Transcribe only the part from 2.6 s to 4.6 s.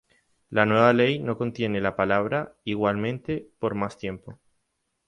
"igualmente" por más tiempo.